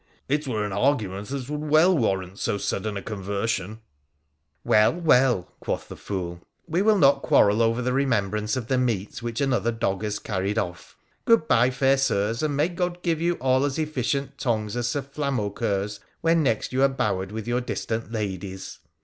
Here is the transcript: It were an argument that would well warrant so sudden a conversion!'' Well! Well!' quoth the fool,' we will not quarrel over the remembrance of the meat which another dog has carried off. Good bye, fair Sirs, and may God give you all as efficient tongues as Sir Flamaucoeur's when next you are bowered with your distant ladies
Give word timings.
It 0.27 0.47
were 0.47 0.65
an 0.65 0.71
argument 0.71 1.27
that 1.27 1.47
would 1.47 1.69
well 1.69 1.95
warrant 1.95 2.39
so 2.39 2.57
sudden 2.57 2.97
a 2.97 3.03
conversion!'' 3.03 3.81
Well! 4.65 4.91
Well!' 4.93 5.51
quoth 5.59 5.89
the 5.89 5.95
fool,' 5.95 6.41
we 6.67 6.81
will 6.81 6.97
not 6.97 7.21
quarrel 7.21 7.61
over 7.61 7.83
the 7.83 7.93
remembrance 7.93 8.57
of 8.57 8.65
the 8.67 8.79
meat 8.79 9.21
which 9.21 9.39
another 9.39 9.71
dog 9.71 10.03
has 10.03 10.17
carried 10.17 10.57
off. 10.57 10.97
Good 11.25 11.47
bye, 11.47 11.69
fair 11.69 11.97
Sirs, 11.99 12.41
and 12.41 12.57
may 12.57 12.69
God 12.69 13.03
give 13.03 13.21
you 13.21 13.35
all 13.35 13.63
as 13.63 13.77
efficient 13.77 14.39
tongues 14.39 14.75
as 14.75 14.87
Sir 14.87 15.03
Flamaucoeur's 15.03 15.99
when 16.21 16.41
next 16.41 16.73
you 16.73 16.81
are 16.81 16.89
bowered 16.89 17.31
with 17.31 17.47
your 17.47 17.61
distant 17.61 18.11
ladies 18.11 18.79